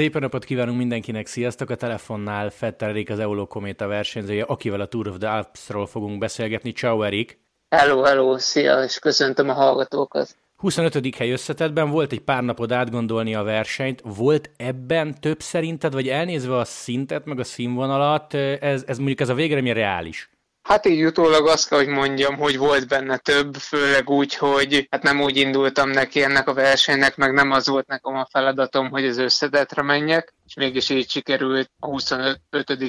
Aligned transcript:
Szépen 0.00 0.22
napot 0.22 0.44
kívánunk 0.44 0.78
mindenkinek, 0.78 1.26
sziasztok! 1.26 1.70
A 1.70 1.74
telefonnál 1.74 2.50
Fetter 2.50 2.88
Erik, 2.88 3.10
az 3.10 3.18
Euló 3.18 3.46
Kométa 3.46 3.86
versenyzője, 3.86 4.42
akivel 4.42 4.80
a 4.80 4.86
Tour 4.86 5.08
of 5.08 5.18
the 5.18 5.30
Alps-ról 5.30 5.86
fogunk 5.86 6.18
beszélgetni. 6.18 6.72
Ciao 6.72 7.02
Erik! 7.02 7.40
Hello, 7.68 8.02
hello, 8.02 8.38
szia, 8.38 8.82
és 8.82 8.98
köszöntöm 8.98 9.48
a 9.48 9.52
hallgatókat! 9.52 10.36
25. 10.56 11.14
hely 11.16 11.30
összetetben 11.30 11.90
volt 11.90 12.12
egy 12.12 12.20
pár 12.20 12.42
napod 12.42 12.72
átgondolni 12.72 13.34
a 13.34 13.42
versenyt. 13.42 14.02
Volt 14.04 14.50
ebben 14.56 15.20
több 15.20 15.40
szerinted, 15.40 15.92
vagy 15.92 16.08
elnézve 16.08 16.56
a 16.56 16.64
szintet, 16.64 17.24
meg 17.24 17.38
a 17.38 17.44
színvonalat, 17.44 18.34
ez, 18.34 18.84
ez 18.86 18.96
mondjuk 18.96 19.20
ez 19.20 19.28
a 19.28 19.34
végre 19.34 19.72
reális? 19.72 20.30
Hát 20.62 20.86
így 20.86 21.04
utólag 21.04 21.46
azt 21.46 21.68
kell, 21.68 21.78
hogy 21.78 21.88
mondjam, 21.88 22.36
hogy 22.36 22.58
volt 22.58 22.88
benne 22.88 23.16
több, 23.16 23.54
főleg 23.54 24.10
úgy, 24.10 24.34
hogy 24.34 24.86
hát 24.90 25.02
nem 25.02 25.20
úgy 25.20 25.36
indultam 25.36 25.90
neki 25.90 26.22
ennek 26.22 26.48
a 26.48 26.54
versenynek, 26.54 27.16
meg 27.16 27.32
nem 27.32 27.50
az 27.50 27.68
volt 27.68 27.86
nekem 27.86 28.16
a 28.16 28.28
feladatom, 28.30 28.90
hogy 28.90 29.06
az 29.06 29.18
összedetre 29.18 29.82
menjek, 29.82 30.34
és 30.46 30.54
mégis 30.54 30.88
így 30.88 31.10
sikerült 31.10 31.70
a 31.78 31.86
25. 31.86 32.40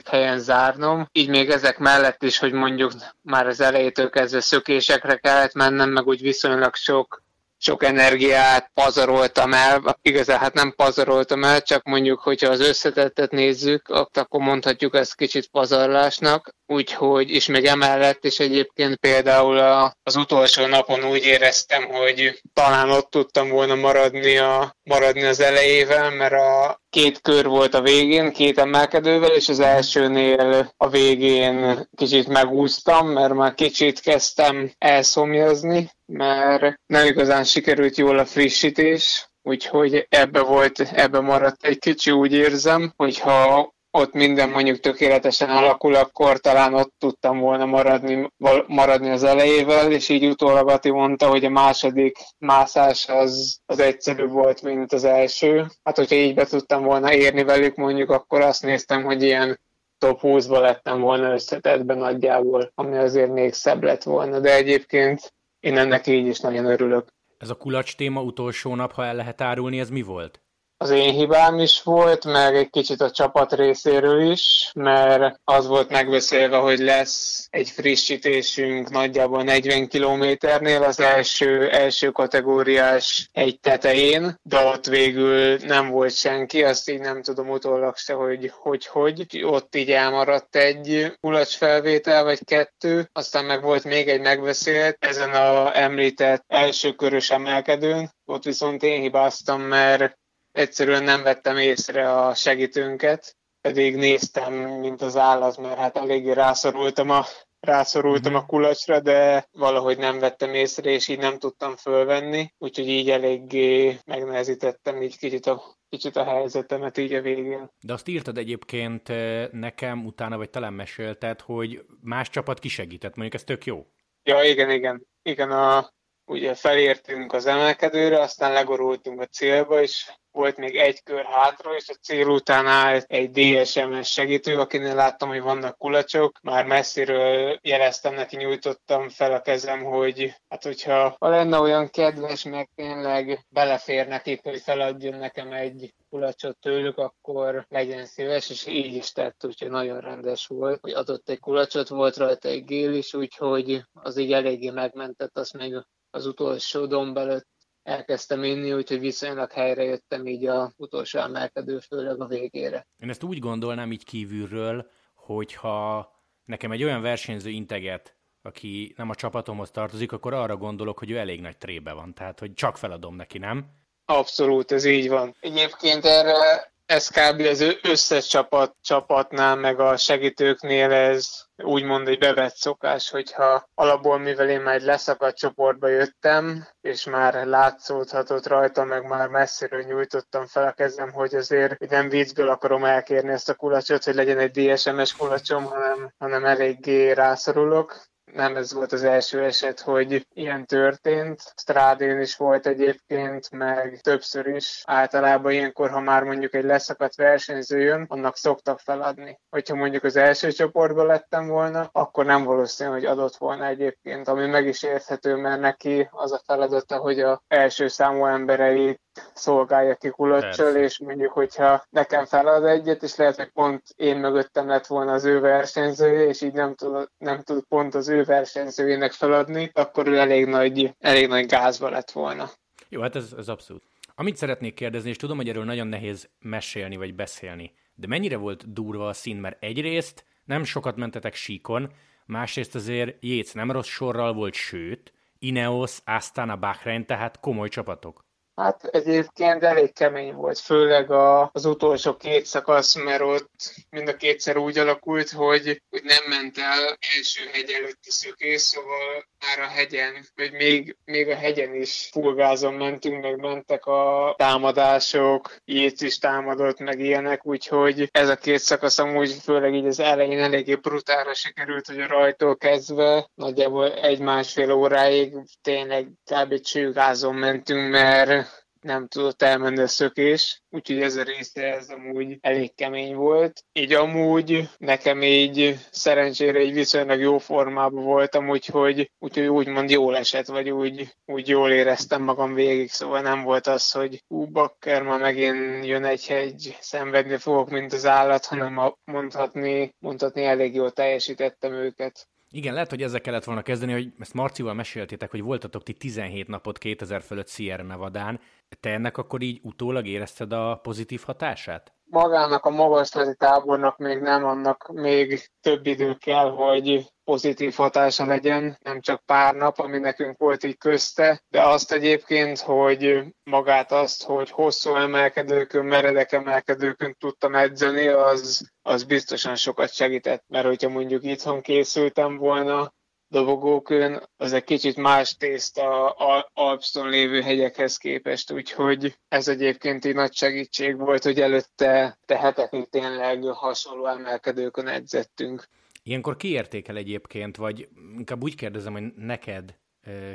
helyen 0.10 0.40
zárnom. 0.40 1.08
Így 1.12 1.30
még 1.30 1.50
ezek 1.50 1.78
mellett 1.78 2.24
is, 2.24 2.38
hogy 2.38 2.52
mondjuk 2.52 2.92
már 3.22 3.48
az 3.48 3.62
elejétől 3.62 4.10
kezdve 4.10 4.42
szökésekre 4.42 5.16
kellett 5.16 5.54
mennem, 5.54 5.90
meg 5.90 6.08
úgy 6.08 6.22
viszonylag 6.22 6.76
sok 6.76 7.24
sok 7.62 7.84
energiát 7.84 8.72
pazaroltam 8.74 9.54
el, 9.54 9.98
igazán 10.02 10.40
hát 10.40 10.54
nem 10.54 10.74
pazaroltam 10.76 11.44
el, 11.44 11.62
csak 11.62 11.84
mondjuk, 11.84 12.20
hogyha 12.20 12.50
az 12.50 12.60
összetettet 12.60 13.32
nézzük, 13.32 13.90
akkor 13.90 14.40
mondhatjuk 14.40 14.96
ezt 14.96 15.16
kicsit 15.16 15.48
pazarlásnak, 15.48 16.56
úgyhogy, 16.66 17.30
és 17.30 17.46
még 17.46 17.66
emellett 17.66 18.26
is 18.26 18.40
egyébként 18.40 18.96
például 18.96 19.58
a, 19.58 19.96
az 20.04 20.16
utolsó 20.16 20.66
napon 20.66 21.04
úgy 21.04 21.26
éreztem, 21.26 21.84
hogy 21.84 22.42
talán 22.54 22.90
ott 22.90 23.10
tudtam 23.10 23.50
volna 23.50 23.76
maradni, 23.76 24.38
a, 24.38 24.76
maradni 24.84 25.24
az 25.24 25.40
elejével, 25.40 26.10
mert 26.10 26.34
a 26.34 26.81
két 26.92 27.22
kör 27.22 27.48
volt 27.48 27.74
a 27.74 27.82
végén, 27.82 28.32
két 28.32 28.58
emelkedővel, 28.58 29.30
és 29.30 29.50
az 29.50 29.60
elsőnél 29.60 30.72
a 30.78 30.90
végén 30.90 31.88
kicsit 31.96 32.28
megúsztam, 32.28 33.08
mert 33.08 33.34
már 33.34 33.54
kicsit 33.54 34.00
kezdtem 34.00 34.72
elszomjazni, 34.78 35.92
mert 36.06 36.80
nem 36.86 37.06
igazán 37.06 37.44
sikerült 37.44 37.98
jól 37.98 38.18
a 38.18 38.26
frissítés, 38.26 39.30
úgyhogy 39.44 40.06
ebbe 40.10 40.42
volt, 40.42 40.80
ebbe 40.80 41.20
maradt 41.20 41.64
egy 41.66 41.80
kicsi, 41.80 42.12
úgy 42.12 42.34
érzem, 42.34 42.94
hogyha 42.96 43.74
ott 43.92 44.14
minden 44.14 44.50
mondjuk 44.50 44.80
tökéletesen 44.80 45.50
alakul, 45.50 45.96
akkor 45.96 46.40
talán 46.40 46.74
ott 46.74 46.94
tudtam 46.98 47.40
volna 47.40 47.66
maradni, 47.66 48.32
maradni 48.68 49.10
az 49.10 49.24
elejével, 49.24 49.92
és 49.92 50.10
így 50.10 50.26
utólag 50.26 50.70
Ati 50.70 50.90
mondta, 50.92 51.28
hogy 51.28 51.46
a 51.46 51.50
második 51.50 52.18
mászás 52.38 53.08
az, 53.08 53.60
az 53.66 53.80
egyszerűbb 53.80 54.32
volt, 54.32 54.62
mint 54.62 54.94
az 54.94 55.04
első. 55.04 55.66
Hát, 55.84 55.98
hogyha 55.98 56.16
így 56.16 56.34
be 56.34 56.46
tudtam 56.46 56.84
volna 56.84 57.14
érni 57.14 57.44
velük, 57.44 57.76
mondjuk 57.76 58.10
akkor 58.10 58.42
azt 58.42 58.64
néztem, 58.64 59.04
hogy 59.04 59.24
ilyen 59.24 59.60
top 59.98 60.20
20-ba 60.22 60.60
lettem 60.60 61.00
volna 61.00 61.34
összetettben 61.34 61.98
nagyjából, 61.98 62.72
ami 62.76 62.98
azért 62.98 63.32
még 63.32 63.54
szebb 63.54 63.84
lett 63.84 64.04
volna, 64.04 64.40
de 64.40 64.56
egyébként 64.56 65.34
én 65.60 65.78
ennek 65.78 66.08
így 66.08 66.28
is 66.28 66.40
nagyon 66.40 66.66
örülök. 66.66 67.08
Ez 67.38 67.50
a 67.50 67.56
kulacs 67.56 67.96
téma 67.96 68.22
utolsó 68.22 68.76
nap, 68.76 68.92
ha 68.92 69.06
el 69.06 69.16
lehet 69.16 69.42
árulni, 69.42 69.80
ez 69.80 69.90
mi 69.90 70.02
volt? 70.02 70.42
Az 70.82 70.90
én 70.90 71.14
hibám 71.14 71.60
is 71.60 71.84
volt, 71.84 72.26
meg 72.26 72.56
egy 72.56 72.70
kicsit 72.70 73.02
a 73.02 73.12
csapat 73.12 73.54
részéről 73.54 74.32
is, 74.32 74.72
mert 74.74 75.40
az 75.44 75.68
volt 75.68 75.90
megbeszélve, 75.90 76.58
hogy 76.58 76.80
lesz 76.80 77.48
egy 77.50 77.70
frissítésünk 77.70 78.90
nagyjából 78.90 79.44
40 79.44 79.88
kilométernél 79.88 80.84
az 80.84 81.00
első, 81.00 81.70
első 81.70 82.10
kategóriás 82.10 83.30
egy 83.32 83.60
tetején, 83.60 84.36
de 84.44 84.66
ott 84.66 84.86
végül 84.86 85.58
nem 85.58 85.90
volt 85.90 86.16
senki, 86.16 86.64
azt 86.64 86.90
így 86.90 87.00
nem 87.00 87.22
tudom 87.22 87.50
utólag 87.50 87.98
se, 87.98 88.14
hogy 88.14 88.52
hogy, 88.54 88.86
hogy. 88.86 89.44
Ott 89.44 89.76
így 89.76 89.92
elmaradt 89.92 90.56
egy 90.56 91.18
felvétel 91.48 92.24
vagy 92.24 92.46
kettő, 92.46 93.10
aztán 93.14 93.46
meg 93.46 93.62
volt 93.62 93.84
még 93.84 94.08
egy 94.10 94.22
megbeszélt 94.22 94.98
ezen 95.00 95.30
a 95.30 95.78
említett 95.78 96.44
első 96.48 96.92
körös 96.92 97.32
emelkedőn, 97.32 98.12
ott 98.26 98.44
viszont 98.44 98.84
én 98.84 99.02
hibáztam, 99.02 99.62
mert 99.62 100.20
egyszerűen 100.52 101.04
nem 101.04 101.24
vettem 101.24 101.58
észre 101.58 102.12
a 102.12 102.36
segítőnket, 102.36 103.36
pedig 103.62 103.96
néztem, 103.96 104.54
mint 104.54 105.02
az 105.02 105.18
állat, 105.18 105.58
mert 105.58 105.78
hát 105.78 105.98
eléggé 105.98 106.32
rászorultam 106.32 107.10
a, 107.10 107.26
rászorultam 107.60 108.36
a 108.36 108.46
kulacsra, 108.46 109.00
de 109.00 109.48
valahogy 109.52 109.98
nem 109.98 110.20
vettem 110.20 110.54
észre, 110.54 110.90
és 110.90 111.08
így 111.08 111.20
nem 111.20 111.38
tudtam 111.40 111.76
fölvenni, 111.76 112.54
úgyhogy 112.58 112.88
így 112.88 113.10
eléggé 113.10 113.98
megnehezítettem 114.06 115.02
így 115.02 115.18
kicsit 115.18 115.46
a 115.46 115.80
kicsit 115.90 116.16
a 116.16 116.24
helyzetemet 116.24 116.98
így 116.98 117.14
a 117.14 117.22
végén. 117.22 117.72
De 117.82 117.94
azt 117.94 118.08
írtad 118.08 118.38
egyébként 118.38 119.10
eh, 119.10 119.48
nekem 119.52 120.06
utána, 120.06 120.38
vagy 120.38 120.50
talán 120.50 120.74
mesélted, 120.74 121.42
hogy 121.42 121.86
más 122.02 122.30
csapat 122.30 122.60
kisegített, 122.60 123.16
mondjuk 123.16 123.34
ez 123.34 123.44
tök 123.44 123.66
jó. 123.66 123.86
Ja, 124.24 124.44
igen, 124.44 124.70
igen. 124.70 125.08
Igen, 125.24 125.52
a, 125.52 125.92
ugye 126.26 126.54
felértünk 126.54 127.34
az 127.34 127.46
emelkedőre, 127.46 128.20
aztán 128.20 128.54
legorultunk 128.54 129.22
a 129.22 129.26
célba, 129.26 129.82
és 129.82 130.12
volt 130.32 130.58
még 130.58 130.76
egy 130.76 131.04
kör 131.04 131.26
hátra, 131.26 131.76
és 131.76 131.90
a 131.90 131.94
cél 131.94 132.28
után 132.28 132.68
állt 132.68 133.06
egy 133.08 133.32
DSMS 133.32 134.12
segítő, 134.12 134.60
akinél 134.60 134.96
láttam, 134.96 135.30
hogy 135.30 135.42
vannak 135.42 135.78
kulacsok. 135.78 136.40
Már 136.42 136.66
messziről 136.66 137.60
jeleztem 137.62 138.14
neki, 138.14 138.36
nyújtottam 138.36 139.10
fel 139.10 139.34
a 139.34 139.42
kezem, 139.42 139.84
hogy 139.84 140.34
hát 140.50 140.64
hogyha 140.64 141.16
ha 141.20 141.30
lenne 141.30 141.60
olyan 141.60 141.90
kedves, 141.90 142.44
meg 142.44 142.70
tényleg 142.76 143.46
belefér 143.50 144.08
nekik, 144.08 144.44
hogy 144.44 144.62
feladjon 144.62 145.20
nekem 145.20 145.52
egy 145.52 145.94
kulacsot 146.10 146.58
tőlük, 146.58 146.98
akkor 146.98 147.66
legyen 147.70 148.06
szíves, 148.06 148.50
és 148.50 148.66
így 148.66 148.94
is 148.94 149.12
tett, 149.12 149.46
úgyhogy 149.46 149.70
nagyon 149.70 150.00
rendes 150.00 150.48
volt, 150.48 150.80
hogy 150.82 150.92
adott 150.92 151.30
egy 151.30 151.40
kulacsot, 151.40 151.88
volt 151.88 152.18
rajta 152.18 152.48
egy 152.48 152.66
gél 152.66 152.94
is, 152.94 153.14
úgyhogy 153.14 153.84
az 153.94 154.18
így 154.18 154.34
eléggé 154.34 154.70
megmentett, 154.70 155.38
azt 155.38 155.54
még 155.54 155.86
az 156.12 156.26
utolsó 156.26 156.86
domb 156.86 157.18
előtt 157.18 157.48
elkezdtem 157.84 158.44
inni, 158.44 158.74
úgyhogy 158.74 159.00
viszonylag 159.00 159.52
helyre 159.52 159.84
jöttem 159.84 160.28
így 160.28 160.46
a 160.46 160.72
utolsó 160.78 161.20
emelkedő, 161.20 161.80
főleg 161.80 162.22
a 162.22 162.26
végére. 162.26 162.88
Én 162.98 163.10
ezt 163.10 163.24
úgy 163.24 163.40
gondolnám 163.40 163.92
így 163.92 164.04
kívülről, 164.04 164.90
hogyha 165.16 166.12
nekem 166.46 166.72
egy 166.72 166.84
olyan 166.84 167.02
versenyző 167.02 167.50
integet, 167.50 168.16
aki 168.42 168.94
nem 168.98 169.10
a 169.10 169.16
csapatomhoz 169.16 169.72
tartozik, 169.72 170.12
akkor 170.12 170.34
arra 170.34 170.58
gondolok, 170.58 171.00
hogy 171.00 171.12
ő 171.12 171.18
elég 171.18 171.42
nagy 171.42 171.58
trébe 171.58 171.94
van, 171.94 172.14
tehát 172.14 172.40
hogy 172.40 172.54
csak 172.54 172.78
feladom 172.78 173.16
neki, 173.16 173.38
nem? 173.38 173.66
Abszolút, 174.06 174.72
ez 174.72 174.86
így 174.86 175.10
van. 175.10 175.36
Egyébként 175.40 176.06
erre 176.06 176.72
ez 176.92 177.08
kb. 177.08 177.40
az 177.40 177.66
összes 177.82 178.28
csapat, 178.28 178.76
csapatnál, 178.82 179.56
meg 179.56 179.80
a 179.80 179.98
segítőknél 179.98 180.92
ez 180.92 181.30
úgymond 181.64 182.08
egy 182.08 182.20
bevett 182.20 182.56
szokás, 182.56 183.10
hogyha 183.10 183.70
alapból, 183.76 184.18
mivel 184.18 184.50
én 184.50 184.62
már 184.62 184.76
egy 184.76 184.82
leszakadt 184.82 185.38
csoportba 185.38 185.88
jöttem, 185.88 186.68
és 186.82 187.06
már 187.06 187.46
látszódhatott 187.46 188.48
rajta, 188.48 188.84
meg 188.84 189.08
már 189.08 189.28
messziről 189.28 189.82
nyújtottam 189.82 190.46
fel 190.46 190.68
a 190.68 190.72
kezem, 190.72 191.12
hogy 191.12 191.36
azért 191.36 191.78
hogy 191.78 191.90
nem 191.90 192.10
viccből 192.10 192.50
akarom 192.50 192.84
elkérni 192.84 193.32
ezt 193.32 193.50
a 193.50 193.56
kulacsot, 193.56 194.04
hogy 194.04 194.16
legyen 194.16 194.40
egy 194.40 194.52
DSMS 194.52 195.16
kulacsom, 195.16 195.64
hanem, 195.64 196.14
hanem 196.18 196.46
eléggé 196.46 197.12
rászorulok 197.12 198.11
nem 198.34 198.56
ez 198.56 198.74
volt 198.74 198.92
az 198.92 199.04
első 199.04 199.44
eset, 199.44 199.80
hogy 199.80 200.28
ilyen 200.34 200.66
történt. 200.66 201.54
Strádén 201.56 202.20
is 202.20 202.36
volt 202.36 202.68
egyébként, 202.68 203.52
meg 203.52 204.00
többször 204.02 204.48
is. 204.48 204.82
Általában 204.86 205.52
ilyenkor, 205.52 205.90
ha 205.90 206.00
már 206.00 206.24
mondjuk 206.24 206.54
egy 206.54 206.64
leszakadt 206.64 207.16
versenyző 207.16 207.80
jön, 207.80 208.06
annak 208.10 208.38
szoktak 208.38 208.80
feladni. 208.80 209.40
Hogyha 209.50 209.76
mondjuk 209.76 210.04
az 210.04 210.16
első 210.16 210.52
csoportban 210.52 211.06
lettem 211.06 211.48
volna, 211.48 211.90
akkor 211.92 212.26
nem 212.26 212.44
valószínű, 212.44 212.90
hogy 212.90 213.06
adott 213.06 213.36
volna 213.36 213.66
egyébként, 213.66 214.28
ami 214.28 214.46
meg 214.46 214.66
is 214.66 214.84
érthető, 214.84 215.36
mert 215.36 215.62
neki 215.62 216.10
az 216.12 216.32
a 216.32 216.42
feladata, 216.46 216.98
hogy 216.98 217.20
a 217.20 217.44
első 217.48 217.88
számú 217.88 218.26
embereit 218.26 219.02
szolgálja 219.34 219.96
ki 219.96 220.10
kulacsal, 220.10 220.76
és 220.76 221.00
mondjuk, 221.00 221.32
hogyha 221.32 221.84
nekem 221.90 222.26
felad 222.26 222.66
egyet, 222.66 223.04
és 223.04 223.16
lehet, 223.16 223.36
hogy 223.36 223.50
pont 223.50 223.84
én 223.96 224.18
mögöttem 224.18 224.68
lett 224.68 224.86
volna 224.86 225.12
az 225.12 225.26
ő 225.26 225.40
versenyzője, 225.40 226.28
és 226.28 226.42
így 226.42 226.54
nem 226.54 226.76
tud, 226.76 227.10
nem 227.18 227.42
tud 227.42 227.64
pont 227.68 227.96
az 227.96 228.10
ő 228.10 228.24
versenyzőjének 228.24 229.12
feladni, 229.12 229.72
akkor 229.74 230.08
ő 230.08 230.18
elég 230.18 230.46
nagy, 230.46 230.96
elég 231.00 231.28
nagy 231.28 231.46
gázba 231.46 231.90
lett 231.90 232.12
volna. 232.12 232.50
Jó, 232.90 233.02
hát 233.02 233.16
ez, 233.16 233.34
ez 233.38 233.48
abszolút. 233.48 233.84
Amit 234.16 234.36
szeretnék 234.36 234.74
kérdezni, 234.74 235.10
és 235.10 235.18
tudom, 235.18 235.38
hogy 235.38 235.50
erről 235.50 235.64
nagyon 235.64 235.88
nehéz 235.88 236.30
mesélni 236.40 236.96
vagy 236.96 237.16
beszélni, 237.16 237.74
de 237.96 238.08
mennyire 238.08 238.38
volt 238.38 238.74
durva 238.74 239.08
a 239.08 239.14
szín, 239.14 239.38
mert 239.38 239.64
egyrészt 239.64 240.26
nem 240.46 240.64
sokat 240.64 240.96
mentetek 240.96 241.34
síkon, 241.34 241.92
másrészt 242.26 242.76
azért 242.76 243.24
Jéz 243.24 243.54
nem 243.54 243.72
rossz 243.72 243.88
sorral 243.88 244.34
volt, 244.34 244.54
sőt, 244.54 245.14
Ineos, 245.40 245.98
Astana, 246.06 246.56
Bahrein, 246.56 247.06
tehát 247.06 247.40
komoly 247.40 247.70
csapatok. 247.70 248.26
Hát 248.56 248.84
egyébként 248.84 249.64
elég 249.64 249.94
kemény 249.94 250.34
volt, 250.34 250.60
főleg 250.60 251.12
a, 251.12 251.50
az 251.54 251.66
utolsó 251.66 252.16
két 252.18 252.46
szakasz, 252.46 252.96
mert 252.96 253.22
ott 253.22 253.74
mind 253.90 254.08
a 254.08 254.16
kétszer 254.16 254.58
úgy 254.58 254.78
alakult, 254.78 255.30
hogy, 255.30 255.82
hogy 255.90 256.02
nem 256.04 256.24
ment 256.28 256.58
el 256.58 256.98
első 257.18 257.50
hegy 257.52 257.72
előtti 257.72 258.12
szökés, 258.12 258.62
szóval 258.62 259.26
már 259.40 259.68
a 259.68 259.72
hegyen, 259.72 260.26
vagy 260.36 260.52
még, 260.52 260.98
még 261.06 261.30
a 261.30 261.36
hegyen 261.36 261.76
is 261.76 262.10
fullgázon 262.12 262.74
mentünk, 262.74 263.22
meg 263.22 263.40
mentek 263.40 263.86
a 263.86 264.34
támadások, 264.38 265.56
Jéz 265.66 266.02
is 266.02 266.18
támadott, 266.18 266.80
meg 266.80 267.00
ilyenek, 267.00 267.46
úgyhogy 267.46 268.10
ez 268.12 268.30
a 268.30 268.36
két 268.36 268.60
szakasz 268.60 269.00
amúgy 269.00 269.32
főleg 269.44 269.74
így 269.74 269.86
az 269.86 270.00
elején 270.00 270.40
eléggé 270.40 270.76
brutálra 270.76 271.34
sikerült, 271.34 271.88
hogy 271.88 272.00
a 272.00 272.08
rajtól 272.08 272.58
kezdve 272.58 273.30
nagyjából 273.34 273.94
egy-másfél 273.94 274.72
óráig 274.72 275.34
tényleg 275.62 276.08
kb. 276.26 276.60
csőgázon 276.60 277.36
mentünk, 277.36 277.90
mert 277.90 278.51
nem 278.82 279.08
tudott 279.08 279.42
elmenni 279.42 279.82
a 279.82 279.88
szökés, 279.88 280.62
úgyhogy 280.70 281.02
ez 281.02 281.16
a 281.16 281.24
része 281.24 281.76
ez 281.76 281.90
amúgy 281.90 282.38
elég 282.42 282.76
kemény 282.76 283.16
volt. 283.16 283.64
Így 283.74 283.94
amúgy 283.94 284.70
nekem 284.78 285.22
így 285.24 285.78
szerencsére 285.92 286.60
egy 286.60 286.74
viszonylag 286.74 287.20
jó 287.20 287.38
formában 287.38 288.04
voltam, 288.04 288.50
úgyhogy, 288.50 289.12
úgyhogy 289.20 289.48
úgymond 289.48 289.90
jól 289.90 290.18
esett, 290.18 290.46
vagy 290.46 290.70
úgy, 290.70 291.16
úgy 291.26 291.48
jól 291.48 291.72
éreztem 291.72 292.22
magam 292.22 292.54
végig, 292.54 292.90
szóval 292.90 293.22
nem 293.22 293.44
volt 293.44 293.68
az, 293.68 293.92
hogy 293.92 294.24
ú, 294.28 294.46
bakker, 294.46 295.04
ma 295.04 295.18
megint 295.18 295.86
jön 295.86 296.06
egy 296.06 296.28
hegy, 296.28 296.78
szenvedni 296.80 297.38
fogok, 297.38 297.70
mint 297.70 297.94
az 297.94 298.06
állat, 298.06 298.46
hanem 298.46 298.94
mondhatni, 299.04 299.96
mondhatni 300.00 300.44
elég 300.44 300.74
jól 300.74 300.92
teljesítettem 300.92 301.74
őket. 301.74 302.28
Igen, 302.54 302.74
lehet, 302.74 302.90
hogy 302.90 303.02
ezzel 303.02 303.22
kellett 303.22 303.44
volna 303.44 303.62
kezdeni, 303.62 303.92
hogy 303.92 304.14
ezt 304.20 304.34
Marcival 304.34 304.74
meséltétek, 304.74 305.32
hogy 305.32 305.42
voltatok 305.42 305.84
ti 305.84 305.94
17 305.94 306.48
napot 306.48 306.78
2000 306.78 307.22
fölött 307.22 307.50
Sierra 307.50 307.84
Nevadán. 307.84 308.40
Te 308.80 308.90
ennek 308.90 309.18
akkor 309.18 309.42
így 309.42 309.60
utólag 309.64 310.08
érezted 310.08 310.54
a 310.54 310.80
pozitív 310.84 311.22
hatását? 311.26 311.94
Magának 312.12 312.66
a 312.66 312.70
magaslati 312.70 313.36
tábornak 313.36 313.98
még 313.98 314.20
nem, 314.20 314.46
annak 314.46 314.92
még 314.94 315.50
több 315.62 315.86
idő 315.86 316.14
kell, 316.14 316.50
hogy 316.50 317.12
pozitív 317.24 317.74
hatása 317.76 318.26
legyen, 318.26 318.78
nem 318.84 319.02
csak 319.02 319.26
pár 319.26 319.56
nap, 319.56 319.80
ami 319.80 319.98
nekünk 319.98 320.38
volt 320.38 320.64
így 320.64 320.78
közte, 320.78 321.44
de 321.50 321.62
azt 321.62 321.92
egyébként, 321.92 322.60
hogy 322.60 323.24
magát 323.44 323.92
azt, 323.92 324.24
hogy 324.24 324.50
hosszú 324.50 324.96
emelkedőkön, 324.96 325.86
meredek 325.86 326.32
emelkedőkön 326.32 327.16
tudtam 327.20 327.56
edzeni, 327.56 328.08
az, 328.08 328.72
az 328.82 329.04
biztosan 329.04 329.56
sokat 329.56 329.94
segített, 329.94 330.44
mert 330.48 330.66
hogyha 330.66 330.90
mondjuk 330.90 331.24
itthon 331.24 331.62
készültem 331.62 332.38
volna, 332.38 332.94
dobogókön, 333.32 334.24
az 334.38 334.54
egy 334.54 334.64
kicsit 334.64 334.96
más 334.96 335.36
tészta 335.36 336.10
a 336.10 336.50
lévő 336.94 337.42
hegyekhez 337.42 337.98
képest, 337.98 338.52
úgyhogy 338.52 339.18
ez 339.28 339.48
egyébként 339.48 340.06
egy 340.06 340.16
nagy 340.16 340.34
segítség 340.34 340.98
volt, 340.98 341.24
hogy 341.24 341.40
előtte 341.40 342.18
te 342.26 342.38
hetekig 342.38 342.90
tényleg 342.90 343.44
hasonló 343.44 344.06
emelkedőkön 344.06 344.88
edzettünk. 344.88 345.68
Ilyenkor 346.04 346.36
ki 346.36 346.52
értékel 346.52 346.98
egyébként, 346.98 347.58
vagy 347.58 347.88
inkább 348.18 348.44
úgy 348.44 348.56
kérdezem, 348.56 348.94
hogy 348.94 349.14
neked 349.16 349.76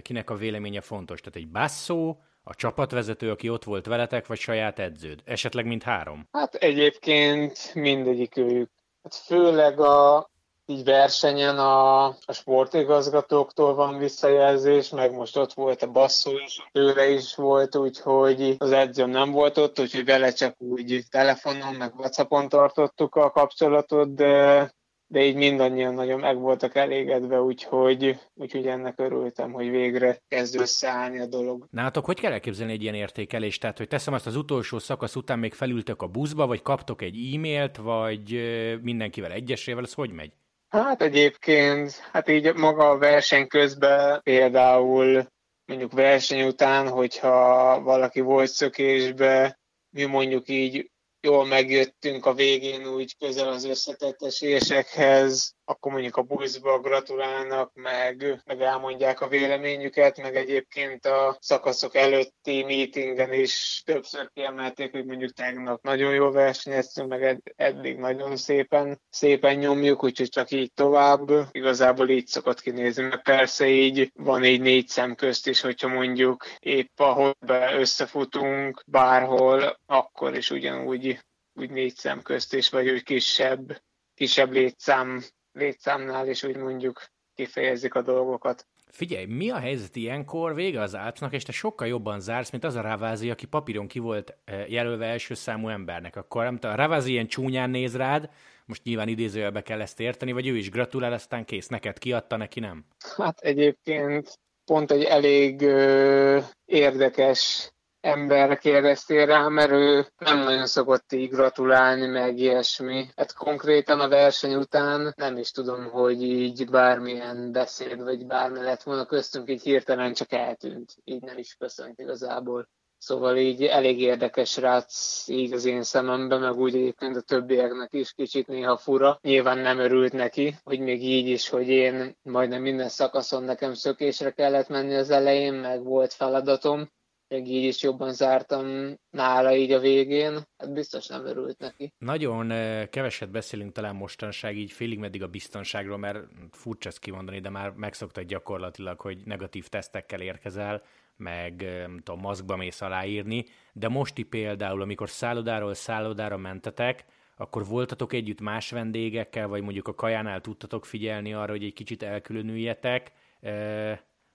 kinek 0.02 0.31
a 0.31 0.37
véleménye 0.37 0.81
fontos? 0.81 1.20
Tehát 1.20 1.38
egy 1.38 1.49
basszó, 1.49 2.16
a 2.42 2.54
csapatvezető, 2.54 3.31
aki 3.31 3.49
ott 3.49 3.64
volt 3.64 3.87
veletek, 3.87 4.26
vagy 4.26 4.38
saját 4.38 4.78
edződ? 4.78 5.20
Esetleg 5.25 5.66
mind 5.66 5.82
három? 5.82 6.28
Hát 6.32 6.54
egyébként 6.54 7.75
mindegyik 7.75 8.37
őjük. 8.37 8.70
Hát 9.02 9.14
főleg 9.14 9.81
a, 9.81 10.31
így 10.66 10.84
versenyen 10.84 11.58
a, 11.58 12.06
a 12.06 12.32
sportigazgatóktól 12.32 13.74
van 13.74 13.98
visszajelzés, 13.98 14.88
meg 14.88 15.12
most 15.12 15.36
ott 15.36 15.52
volt 15.52 15.82
a 15.82 15.90
basszó 15.90 16.30
is, 16.38 16.68
tőle 16.72 17.08
is 17.08 17.34
volt, 17.34 17.76
úgyhogy 17.76 18.54
az 18.58 18.72
edzőm 18.72 19.10
nem 19.10 19.30
volt 19.30 19.58
ott, 19.58 19.80
úgyhogy 19.80 20.04
vele 20.04 20.32
csak 20.32 20.54
úgy 20.58 21.04
telefonon, 21.10 21.74
meg 21.74 21.94
Whatsappon 21.96 22.48
tartottuk 22.48 23.14
a 23.14 23.30
kapcsolatot, 23.30 24.14
de 24.14 24.74
de 25.08 25.24
így 25.24 25.34
mindannyian 25.34 25.94
nagyon 25.94 26.20
meg 26.20 26.38
voltak 26.38 26.74
elégedve, 26.74 27.40
úgyhogy, 27.40 28.18
úgyhogy 28.34 28.66
ennek 28.66 28.98
örültem, 29.00 29.52
hogy 29.52 29.70
végre 29.70 30.22
kezd 30.28 30.56
összeállni 30.60 31.20
a 31.20 31.26
dolog. 31.26 31.66
Nálatok 31.70 32.04
hogy 32.04 32.20
kell 32.20 32.32
elképzelni 32.32 32.72
egy 32.72 32.82
ilyen 32.82 32.94
értékelést? 32.94 33.60
Tehát, 33.60 33.78
hogy 33.78 33.88
teszem 33.88 34.14
azt 34.14 34.26
az 34.26 34.36
utolsó 34.36 34.78
szakasz 34.78 35.16
után 35.16 35.38
még 35.38 35.54
felültök 35.54 36.02
a 36.02 36.06
buszba, 36.06 36.46
vagy 36.46 36.62
kaptok 36.62 37.02
egy 37.02 37.34
e-mailt, 37.34 37.76
vagy 37.76 38.40
mindenkivel 38.82 39.32
egyesével, 39.32 39.84
ez 39.84 39.94
hogy 39.94 40.10
megy? 40.10 40.32
Hát 40.68 41.02
egyébként, 41.02 41.92
hát 41.92 42.28
így 42.28 42.54
maga 42.54 42.90
a 42.90 42.98
verseny 42.98 43.46
közben 43.46 44.22
például 44.22 45.26
mondjuk 45.64 45.92
verseny 45.92 46.46
után, 46.46 46.88
hogyha 46.88 47.80
valaki 47.82 48.20
volt 48.20 48.50
szökésbe, 48.50 49.58
mi 49.90 50.04
mondjuk 50.04 50.48
így 50.48 50.90
jól 51.20 51.46
megjöttünk 51.46 52.26
a 52.26 52.34
végén 52.34 52.86
úgy 52.86 53.16
közel 53.16 53.48
az 53.48 53.64
összetett 53.64 54.22
esélyekhez, 54.22 55.55
akkor 55.68 55.92
mondjuk 55.92 56.16
a 56.16 56.22
buszba 56.22 56.80
gratulálnak, 56.80 57.70
meg, 57.74 58.42
meg 58.44 58.60
elmondják 58.60 59.20
a 59.20 59.28
véleményüket, 59.28 60.22
meg 60.22 60.36
egyébként 60.36 61.06
a 61.06 61.36
szakaszok 61.40 61.94
előtti 61.94 62.62
meetingen 62.62 63.32
is 63.32 63.82
többször 63.84 64.30
kiemelték, 64.34 64.90
hogy 64.90 65.04
mondjuk 65.04 65.32
tegnap 65.32 65.82
nagyon 65.82 66.14
jó 66.14 66.30
versenyeztünk, 66.30 67.08
meg 67.08 67.22
ed- 67.22 67.52
eddig 67.56 67.96
nagyon 67.96 68.36
szépen, 68.36 69.00
szépen 69.10 69.56
nyomjuk, 69.56 70.04
úgyhogy 70.04 70.28
csak 70.28 70.50
így 70.50 70.72
tovább. 70.72 71.30
Igazából 71.50 72.08
így 72.08 72.26
szokott 72.26 72.60
kinézni, 72.60 73.02
mert 73.02 73.22
persze 73.22 73.68
így 73.68 74.10
van 74.14 74.44
így 74.44 74.60
négy 74.60 74.88
szem 74.88 75.14
közt 75.14 75.46
is, 75.46 75.60
hogyha 75.60 75.88
mondjuk 75.88 76.46
épp 76.58 76.98
ahol 76.98 77.36
be 77.46 77.74
összefutunk 77.74 78.82
bárhol, 78.86 79.78
akkor 79.86 80.36
is 80.36 80.50
ugyanúgy 80.50 81.18
úgy 81.58 81.70
négy 81.70 81.96
szem 81.96 82.22
közt 82.22 82.54
is, 82.54 82.68
vagy 82.68 82.90
úgy 82.90 83.02
kisebb, 83.02 83.82
kisebb 84.14 84.52
létszám 84.52 85.22
létszámnál 85.56 86.28
is 86.28 86.42
úgy 86.42 86.56
mondjuk 86.56 87.02
kifejezik 87.34 87.94
a 87.94 88.02
dolgokat. 88.02 88.66
Figyelj, 88.90 89.24
mi 89.24 89.50
a 89.50 89.58
helyzet 89.58 89.96
ilyenkor? 89.96 90.54
Vége 90.54 90.80
az 90.80 90.94
átnak, 90.94 91.32
és 91.32 91.42
te 91.42 91.52
sokkal 91.52 91.86
jobban 91.86 92.20
zársz, 92.20 92.50
mint 92.50 92.64
az 92.64 92.74
a 92.74 92.80
Ravázi, 92.80 93.30
aki 93.30 93.46
papíron 93.46 93.86
ki 93.86 93.98
volt 93.98 94.36
eh, 94.44 94.70
jelölve 94.70 95.06
első 95.06 95.34
számú 95.34 95.68
embernek. 95.68 96.16
Akkor 96.16 96.44
nem 96.44 96.58
a 96.62 96.74
Ravázi 96.74 97.10
ilyen 97.10 97.26
csúnyán 97.26 97.70
néz 97.70 97.96
rád, 97.96 98.30
most 98.66 98.84
nyilván 98.84 99.08
idézőjelbe 99.08 99.62
kell 99.62 99.80
ezt 99.80 100.00
érteni, 100.00 100.32
vagy 100.32 100.46
ő 100.46 100.56
is 100.56 100.70
gratulál, 100.70 101.12
aztán 101.12 101.44
kész, 101.44 101.68
neked 101.68 101.98
kiadta, 101.98 102.36
neki 102.36 102.60
nem? 102.60 102.84
Hát 103.16 103.40
egyébként 103.40 104.38
pont 104.64 104.90
egy 104.90 105.02
elég 105.02 105.62
ö, 105.62 106.38
érdekes 106.64 107.70
ember 108.06 108.58
kérdeztél 108.58 109.26
rá, 109.26 109.48
mert 109.48 109.70
ő 109.70 110.06
nem 110.18 110.38
nagyon 110.38 110.66
szokott 110.66 111.12
így 111.12 111.30
gratulálni, 111.30 112.06
meg 112.06 112.38
ilyesmi. 112.38 113.06
Hát 113.16 113.34
konkrétan 113.34 114.00
a 114.00 114.08
verseny 114.08 114.54
után 114.54 115.12
nem 115.16 115.36
is 115.36 115.50
tudom, 115.50 115.90
hogy 115.90 116.22
így 116.22 116.70
bármilyen 116.70 117.52
beszéd, 117.52 118.02
vagy 118.02 118.26
bármi 118.26 118.60
lett 118.60 118.82
volna 118.82 119.04
köztünk, 119.04 119.50
így 119.50 119.62
hirtelen 119.62 120.12
csak 120.12 120.32
eltűnt. 120.32 120.94
Így 121.04 121.22
nem 121.22 121.38
is 121.38 121.54
köszönt 121.58 122.00
igazából. 122.00 122.68
Szóval 122.98 123.36
így 123.36 123.62
elég 123.62 124.00
érdekes 124.00 124.56
rác 124.56 125.25
így 125.28 125.52
az 125.52 125.64
én 125.64 125.82
szememben, 125.82 126.40
meg 126.40 126.56
úgy 126.56 126.75
egyébként 126.75 127.16
a 127.16 127.20
többieknek 127.20 127.92
is 127.92 128.12
kicsit 128.12 128.46
néha 128.46 128.76
fura. 128.76 129.18
Nyilván 129.22 129.58
nem 129.58 129.78
örült 129.78 130.12
neki, 130.12 130.54
hogy 130.64 130.80
még 130.80 131.02
így 131.02 131.28
is, 131.28 131.48
hogy 131.48 131.68
én 131.68 132.16
majdnem 132.22 132.62
minden 132.62 132.88
szakaszon 132.88 133.42
nekem 133.42 133.75
szökésre 133.75 134.30
kellett 134.30 134.68
menni 134.68 134.94
az 134.94 135.10
elején, 135.10 135.54
meg 135.54 135.84
volt 135.84 136.12
feladatom, 136.12 136.90
meg 137.28 137.49
így 137.49 137.64
is 137.64 137.83
jobban 137.83 138.12
zártam 138.12 138.95
nála 139.11 139.54
így 139.54 139.73
a 139.73 139.78
végén, 139.78 140.33
hát 140.59 140.73
biztos 140.73 141.06
nem 141.06 141.26
örült 141.26 141.59
neki. 141.59 141.92
Nagyon 141.99 142.49
keveset 142.90 143.30
beszélünk 143.30 143.73
talán 143.73 143.97
mostanság 143.97 144.56
így 144.56 144.73
félig 144.73 144.99
meddig 144.99 145.23
a 145.23 145.28
biztonságról, 145.28 145.97
mert 145.97 146.18
furcsa 146.50 146.88
ezt 146.88 146.99
kimondani, 146.99 147.40
de 147.40 147.50
már 147.50 147.71
megszoktad 147.71 148.25
gyakorlatilag, 148.25 149.00
hogy 149.00 149.18
negatív 149.25 149.68
tesztekkel 149.68 150.21
érkezel, 150.21 150.83
meg 151.16 151.62
nem 151.62 152.00
tudom, 152.02 152.21
maszkba 152.21 152.56
mész 152.56 152.80
aláírni, 152.80 153.45
de 153.73 153.88
mosti 153.88 154.23
például, 154.23 154.83
amikor 154.83 155.11
szállodáról 155.11 155.75
szállodára 155.75 156.37
mentetek, 156.37 157.04
akkor 157.37 157.66
voltatok 157.66 158.12
együtt 158.12 158.40
más 158.40 158.71
vendégekkel, 158.71 159.49
vagy 159.49 159.62
mondjuk 159.62 159.88
a 159.88 159.95
kajánál 159.95 160.40
tudtatok 160.40 160.85
figyelni 160.85 161.35
arra, 161.35 161.50
hogy 161.50 161.64
egy 161.64 161.73
kicsit 161.73 162.02
elkülönüljetek, 162.02 163.12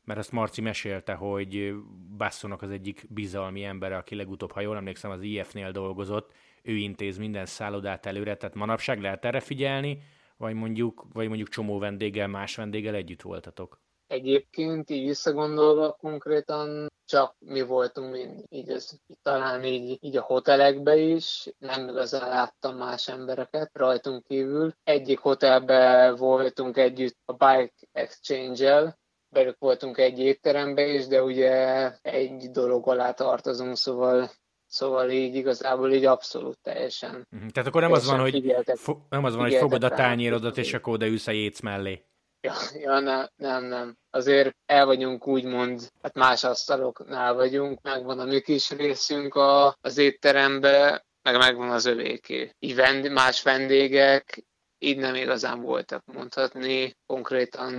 mert 0.03 0.20
azt 0.20 0.31
Marci 0.31 0.62
mesélte, 0.62 1.13
hogy 1.13 1.74
Basszonak 2.17 2.62
az 2.62 2.72
egyik 2.72 3.05
bizalmi 3.10 3.63
embere, 3.63 3.98
aki 3.98 4.15
legutóbb, 4.15 4.51
ha 4.51 4.62
jól 4.62 4.75
emlékszem, 4.75 5.12
az 5.12 5.22
IF-nél 5.22 5.72
dolgozott, 5.72 6.31
ő 6.63 6.75
intéz 6.75 7.17
minden 7.17 7.46
szállodát 7.46 8.05
előre, 8.05 8.36
tehát 8.36 8.55
manapság 8.55 9.01
lehet 9.01 9.25
erre 9.25 9.39
figyelni, 9.39 10.01
vagy 10.38 10.53
mondjuk, 10.53 11.05
vagy 11.13 11.27
mondjuk 11.27 11.50
csomó 11.50 11.79
vendéggel, 11.79 12.27
más 12.27 12.55
vendéggel 12.55 12.96
együtt 12.96 13.22
voltatok? 13.22 13.79
Egyébként 14.08 14.89
így 14.89 15.05
visszagondolva 15.05 15.91
konkrétan 15.91 16.89
csak 17.05 17.36
mi 17.39 17.62
voltunk 17.62 18.12
mind, 18.12 18.43
így 18.50 18.70
ez, 18.70 18.89
talán 19.22 19.63
így, 19.63 19.98
így 20.01 20.17
a 20.17 20.22
hotelekbe 20.22 20.96
is, 20.96 21.50
nem 21.58 21.88
igazán 21.88 22.29
láttam 22.29 22.77
más 22.77 23.08
embereket 23.08 23.70
rajtunk 23.74 24.24
kívül. 24.24 24.74
Egyik 24.84 25.20
hotelbe 25.20 26.12
voltunk 26.12 26.77
együtt 26.77 27.17
a 27.25 27.31
Bike 27.31 27.74
Exchange-el, 27.91 29.00
belük 29.31 29.57
voltunk 29.59 29.97
egy 29.97 30.19
étterembe 30.19 30.88
is, 30.88 31.07
de 31.07 31.23
ugye 31.23 31.91
egy 32.01 32.51
dolog 32.51 32.88
alá 32.88 33.11
tartozunk, 33.11 33.77
szóval 33.77 34.29
Szóval 34.71 35.09
így 35.09 35.35
igazából 35.35 35.91
így 35.91 36.05
abszolút 36.05 36.59
teljesen. 36.61 37.27
Uh-huh. 37.31 37.50
Tehát 37.50 37.69
akkor 37.69 37.81
nem 37.81 37.91
az 37.91 38.05
van, 38.05 38.19
hogy, 38.19 38.55
fo- 38.75 39.09
nem 39.09 39.23
az 39.23 39.35
van, 39.35 39.43
hogy 39.43 39.55
fogod 39.55 39.83
a 39.83 39.89
tányérodat, 39.89 40.57
és 40.57 40.73
akkor 40.73 40.93
oda 40.93 41.07
ülsz 41.07 41.27
a 41.27 41.31
jéc 41.31 41.59
mellé. 41.59 42.05
Ja, 42.41 42.53
ja 42.73 43.00
nem, 43.00 43.27
nem, 43.35 43.63
nem. 43.63 43.97
Azért 44.09 44.55
el 44.65 44.85
vagyunk 44.85 45.27
úgymond, 45.27 45.91
hát 46.01 46.13
más 46.13 46.43
asztaloknál 46.43 47.33
vagyunk, 47.33 47.81
megvan 47.81 48.19
a 48.19 48.25
mi 48.25 48.41
kis 48.41 48.69
részünk 48.69 49.35
a, 49.35 49.75
az 49.81 49.97
étterembe, 49.97 51.05
meg 51.21 51.38
megvan 51.38 51.69
az 51.69 51.85
övéké. 51.85 52.51
Így 52.59 52.75
vend, 52.75 53.11
más 53.11 53.43
vendégek, 53.43 54.43
így 54.83 54.97
nem 54.97 55.15
igazán 55.15 55.61
voltak 55.61 56.03
mondhatni. 56.05 56.95
Konkrétan 57.05 57.73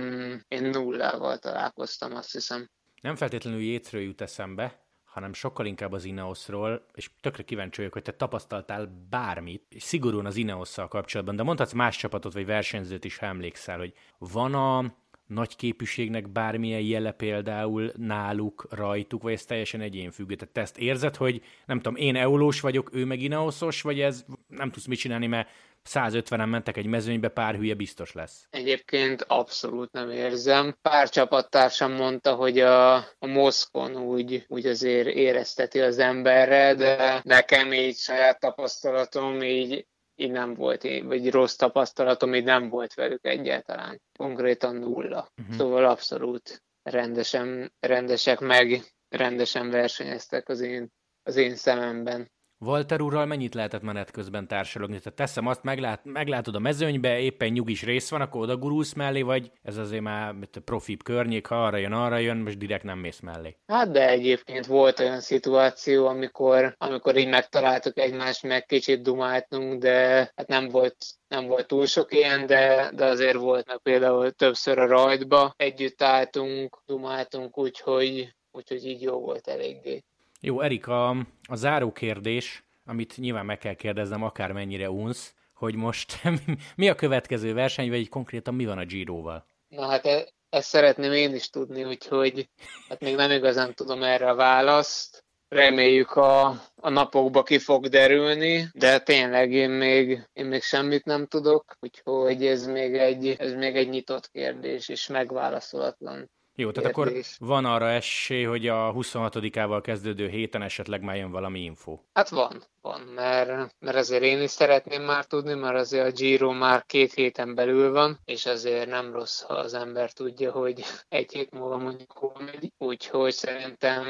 én 0.47 0.63
nullával 0.63 1.37
találkoztam, 1.37 2.15
azt 2.15 2.31
hiszem. 2.31 2.69
Nem 3.01 3.15
feltétlenül 3.15 3.59
jétről 3.59 4.01
jut 4.01 4.21
eszembe, 4.21 4.81
hanem 5.03 5.33
sokkal 5.33 5.65
inkább 5.65 5.91
az 5.91 6.05
Ineosról, 6.05 6.85
és 6.93 7.09
tökre 7.21 7.43
kíváncsi 7.43 7.77
vagyok, 7.77 7.93
hogy 7.93 8.01
te 8.01 8.11
tapasztaltál 8.11 9.05
bármit, 9.09 9.65
és 9.69 9.83
szigorúan 9.83 10.25
az 10.25 10.35
Ineosszal 10.35 10.87
kapcsolatban, 10.87 11.35
de 11.35 11.43
mondhatsz 11.43 11.71
más 11.71 11.97
csapatot 11.97 12.33
vagy 12.33 12.45
versenyzőt 12.45 13.05
is, 13.05 13.17
ha 13.17 13.25
emlékszel, 13.25 13.77
hogy 13.77 13.93
van 14.17 14.53
a 14.53 14.95
nagy 15.27 15.55
képűségnek 15.55 16.31
bármilyen 16.31 16.81
jele 16.81 17.11
például 17.11 17.91
náluk, 17.95 18.67
rajtuk, 18.69 19.21
vagy 19.23 19.33
ez 19.33 19.45
teljesen 19.45 19.81
egyénfüggő? 19.81 20.35
Tehát 20.35 20.53
te 20.53 20.61
ezt 20.61 20.77
érzed, 20.77 21.15
hogy 21.15 21.41
nem 21.65 21.77
tudom, 21.77 21.95
én 21.95 22.15
eulós 22.15 22.61
vagyok, 22.61 22.89
ő 22.93 23.05
meg 23.05 23.21
Ineoszos, 23.21 23.81
vagy 23.81 23.99
ez 23.99 24.25
nem 24.47 24.71
tudsz 24.71 24.85
mit 24.85 24.99
csinálni, 24.99 25.27
mert 25.27 25.49
150-en 25.89 26.49
mentek 26.49 26.77
egy 26.77 26.85
mezőnybe, 26.85 27.27
pár 27.27 27.55
hülye 27.55 27.73
biztos 27.73 28.13
lesz. 28.13 28.47
Egyébként 28.49 29.21
abszolút 29.21 29.91
nem 29.91 30.09
érzem. 30.09 30.77
Pár 30.81 31.09
csapattársam 31.09 31.91
mondta, 31.91 32.35
hogy 32.35 32.59
a, 32.59 32.95
a 32.95 33.27
Moszkon 33.27 33.97
úgy, 33.97 34.45
úgy 34.47 34.65
azért 34.65 35.07
érezteti 35.07 35.79
az 35.79 35.99
emberre, 35.99 36.75
de 36.75 37.21
nekem 37.23 37.73
így 37.73 37.95
saját 37.95 38.39
tapasztalatom 38.39 39.41
így 39.41 39.85
így 40.15 40.31
nem 40.31 40.53
volt, 40.53 40.83
vagy 41.03 41.31
rossz 41.31 41.55
tapasztalatom, 41.55 42.35
így 42.35 42.43
nem 42.43 42.69
volt 42.69 42.93
velük 42.93 43.25
egyáltalán. 43.25 44.01
Konkrétan 44.17 44.75
nulla. 44.75 45.31
Uh-huh. 45.41 45.55
Szóval 45.55 45.85
abszolút 45.85 46.63
rendesen, 46.83 47.73
rendesek 47.79 48.39
meg, 48.39 48.83
rendesen 49.09 49.69
versenyeztek 49.69 50.49
az 50.49 50.59
én, 50.59 50.91
az 51.23 51.35
én 51.35 51.55
szememben. 51.55 52.31
Walter 52.65 53.01
úrral 53.01 53.25
mennyit 53.25 53.53
lehetett 53.53 53.81
menet 53.81 54.11
közben 54.11 54.47
társalogni? 54.47 54.97
Tehát 54.97 55.17
teszem 55.17 55.47
azt, 55.47 55.63
meglát, 55.63 55.99
meglátod 56.03 56.55
a 56.55 56.59
mezőnybe, 56.59 57.19
éppen 57.19 57.49
nyugis 57.49 57.83
rész 57.83 58.09
van, 58.09 58.21
akkor 58.21 58.41
oda 58.41 58.57
gurulsz 58.57 58.93
mellé, 58.93 59.21
vagy 59.21 59.51
ez 59.61 59.77
azért 59.77 60.01
már 60.01 60.35
profibb 60.65 61.03
környék, 61.03 61.45
ha 61.45 61.65
arra 61.65 61.77
jön, 61.77 61.91
arra 61.91 62.17
jön, 62.17 62.37
most 62.37 62.57
direkt 62.57 62.83
nem 62.83 62.99
mész 62.99 63.19
mellé. 63.19 63.57
Hát 63.67 63.91
de 63.91 64.09
egyébként 64.09 64.65
volt 64.65 64.99
olyan 64.99 65.19
szituáció, 65.19 66.07
amikor, 66.07 66.75
amikor 66.77 67.17
így 67.17 67.29
megtaláltuk 67.29 67.97
egymást, 67.97 68.43
meg 68.43 68.65
kicsit 68.65 69.01
dumáltunk, 69.01 69.81
de 69.81 70.31
hát 70.35 70.47
nem 70.47 70.69
volt 70.69 70.95
nem 71.27 71.47
volt 71.47 71.67
túl 71.67 71.85
sok 71.85 72.13
ilyen, 72.13 72.45
de, 72.45 72.91
de 72.95 73.05
azért 73.05 73.37
volt 73.37 73.67
meg 73.67 73.77
például 73.77 74.31
többször 74.31 74.77
a 74.79 74.87
rajtba, 74.87 75.53
együtt 75.57 76.01
álltunk, 76.01 76.81
dumáltunk, 76.85 77.57
úgyhogy, 77.57 78.35
úgyhogy 78.51 78.85
így 78.85 79.01
jó 79.01 79.19
volt 79.19 79.47
eléggé. 79.47 80.03
Jó, 80.45 80.61
Erik, 80.61 80.87
a, 80.87 81.09
a 81.47 81.55
záró 81.55 81.91
kérdés, 81.91 82.63
amit 82.85 83.17
nyilván 83.17 83.45
meg 83.45 83.57
kell 83.57 83.73
kérdeznem, 83.73 84.23
akármennyire 84.23 84.89
unsz, 84.89 85.33
hogy 85.53 85.75
most 85.75 86.21
mi 86.75 86.89
a 86.89 86.95
következő 86.95 87.53
verseny, 87.53 87.89
vagy 87.89 88.09
konkrétan 88.09 88.53
mi 88.53 88.65
van 88.65 88.77
a 88.77 88.85
Giroval? 88.85 89.45
Na 89.67 89.87
hát 89.87 90.05
e, 90.05 90.27
ezt 90.49 90.67
szeretném 90.67 91.11
én 91.11 91.35
is 91.35 91.49
tudni, 91.49 91.83
úgyhogy 91.83 92.49
hát 92.89 92.99
még 92.99 93.15
nem 93.15 93.31
igazán 93.31 93.73
tudom 93.73 94.03
erre 94.03 94.29
a 94.29 94.35
választ. 94.35 95.23
Reméljük 95.49 96.11
a, 96.11 96.47
a 96.75 96.89
napokba 96.89 97.43
ki 97.43 97.57
fog 97.57 97.87
derülni, 97.87 98.67
de 98.73 98.99
tényleg 98.99 99.51
én 99.51 99.69
még, 99.69 100.27
én 100.33 100.45
még 100.45 100.61
semmit 100.61 101.05
nem 101.05 101.25
tudok, 101.25 101.77
úgyhogy 101.79 102.45
ez 102.45 102.65
még 102.65 102.93
egy, 102.93 103.35
ez 103.39 103.53
még 103.53 103.75
egy 103.75 103.89
nyitott 103.89 104.31
kérdés, 104.31 104.89
és 104.89 105.07
megválaszolatlan. 105.07 106.29
Jó, 106.55 106.71
tehát 106.71 106.89
akkor 106.89 107.11
van 107.39 107.65
arra 107.65 107.89
esély, 107.89 108.43
hogy 108.43 108.67
a 108.67 108.93
26-ával 108.93 109.79
kezdődő 109.83 110.27
héten 110.27 110.61
esetleg 110.61 111.01
már 111.01 111.15
jön 111.15 111.31
valami 111.31 111.59
info. 111.59 111.99
Hát 112.13 112.29
van, 112.29 112.63
van, 112.81 113.01
mert, 113.01 113.75
mert 113.79 113.97
azért 113.97 114.23
én 114.23 114.41
is 114.41 114.49
szeretném 114.49 115.01
már 115.01 115.25
tudni, 115.25 115.53
mert 115.53 115.75
azért 115.75 116.07
a 116.07 116.11
Giro 116.11 116.51
már 116.51 116.85
két 116.85 117.13
héten 117.13 117.55
belül 117.55 117.91
van, 117.91 118.19
és 118.25 118.45
azért 118.45 118.89
nem 118.89 119.13
rossz, 119.13 119.41
ha 119.41 119.53
az 119.53 119.73
ember 119.73 120.11
tudja, 120.11 120.51
hogy 120.51 120.83
egy 121.09 121.31
hét 121.31 121.51
múlva 121.51 121.77
mondjuk 121.77 122.11
hol 122.11 122.41
megy, 122.45 122.71
úgyhogy 122.77 123.33
szerintem 123.33 124.05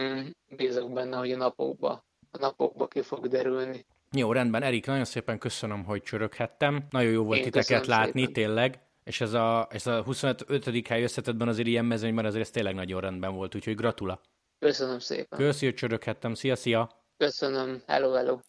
bízok 0.55 0.93
benne, 0.93 1.17
hogy 1.17 1.31
a 1.31 1.38
napokba, 1.38 2.05
a 2.31 2.38
napokba 2.38 2.88
ki 2.88 3.01
fog 3.01 3.27
derülni. 3.27 3.85
Jó, 4.12 4.31
rendben. 4.31 4.63
Erik, 4.63 4.85
nagyon 4.85 5.05
szépen 5.05 5.38
köszönöm, 5.38 5.83
hogy 5.85 6.01
csöröghettem. 6.01 6.85
Nagyon 6.89 7.12
jó 7.12 7.23
volt 7.23 7.38
Én 7.38 7.43
titeket 7.43 7.85
látni, 7.85 8.19
szépen. 8.19 8.33
tényleg 8.33 8.79
és 9.03 9.22
ez 9.22 9.33
a, 9.33 9.67
ez 9.72 9.88
a 9.88 10.03
25. 10.03 10.88
hely 10.88 11.03
összetetben 11.03 11.48
azért 11.48 11.67
ilyen 11.67 11.86
mezőnyben 11.86 12.25
azért 12.25 12.43
ez 12.43 12.50
tényleg 12.50 12.75
nagyon 12.75 13.01
rendben 13.01 13.33
volt, 13.36 13.55
úgyhogy 13.55 13.75
gratula. 13.75 14.22
Köszönöm 14.60 15.00
szépen. 15.00 15.39
Köszi, 15.39 15.65
hogy 15.65 15.75
csöröghettem. 15.75 16.33
Szia, 16.33 16.55
szia! 16.55 16.89
Köszönöm. 17.17 17.81
Hello, 17.88 18.12
hello. 18.12 18.39